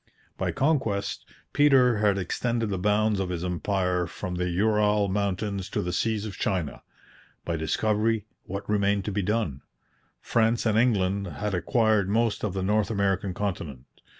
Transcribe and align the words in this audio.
By 0.35 0.49
conquest, 0.51 1.27
Peter 1.53 1.97
had 1.99 2.17
extended 2.17 2.71
the 2.71 2.79
bounds 2.79 3.19
of 3.19 3.29
his 3.29 3.43
empire 3.43 4.07
from 4.07 4.33
the 4.33 4.49
Ural 4.49 5.07
Mountains 5.09 5.69
to 5.69 5.83
the 5.83 5.93
seas 5.93 6.25
of 6.25 6.39
China. 6.39 6.81
By 7.45 7.55
discovery, 7.55 8.25
what 8.45 8.67
remained 8.67 9.05
to 9.05 9.11
be 9.11 9.21
done? 9.21 9.61
France 10.19 10.65
and 10.65 10.75
England 10.75 11.27
had 11.27 11.53
acquired 11.53 12.09
most 12.09 12.43
of 12.43 12.53
the 12.55 12.63
North 12.63 12.89
American 12.89 13.35
continent. 13.35 13.85